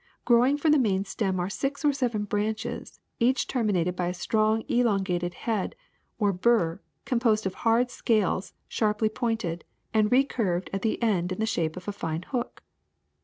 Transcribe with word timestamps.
Growing 0.25 0.57
from 0.57 0.71
the 0.71 0.79
main 0.79 1.05
stem 1.05 1.39
are 1.39 1.47
six 1.47 1.85
or 1.85 1.93
seven 1.93 2.23
branches, 2.25 2.99
each 3.19 3.47
termi 3.47 3.69
nated 3.69 3.95
by 3.95 4.07
a 4.07 4.13
strong 4.15 4.63
elongated 4.67 5.35
head 5.35 5.75
or 6.17 6.33
bur 6.33 6.81
composed 7.05 7.45
of 7.45 7.53
hard 7.53 7.91
scales 7.91 8.51
sharply 8.67 9.09
pointed 9.09 9.63
and 9.93 10.11
recurved 10.11 10.71
at 10.73 10.81
the 10.81 10.99
end 11.03 11.31
in 11.31 11.37
the 11.37 11.45
shape 11.45 11.77
of 11.77 11.87
a 11.87 11.91
fine 11.93 12.23
hook. 12.23 12.63